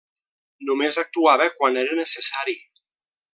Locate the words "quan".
1.59-1.77